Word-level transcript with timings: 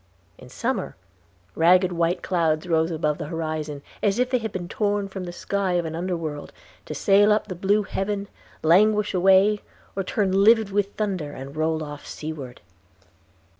In 0.39 0.49
summer 0.49 0.95
ragged 1.53 1.91
white 1.91 2.23
clouds 2.23 2.65
rose 2.67 2.89
above 2.89 3.19
the 3.19 3.27
horizon, 3.27 3.83
as 4.01 4.17
if 4.17 4.31
they 4.31 4.39
had 4.39 4.51
been 4.51 4.67
torn 4.67 5.07
from 5.07 5.25
the 5.25 5.31
sky 5.31 5.73
of 5.73 5.85
an 5.85 5.95
underworld, 5.95 6.51
to 6.87 6.95
sail 6.95 7.31
up 7.31 7.45
the 7.45 7.53
blue 7.53 7.83
heaven, 7.83 8.27
languish 8.63 9.13
away, 9.13 9.61
or 9.95 10.01
turn 10.03 10.31
livid 10.43 10.71
with 10.71 10.95
thunder, 10.95 11.33
and 11.33 11.55
roll 11.55 11.83
off 11.83 12.07
seaward. 12.07 12.61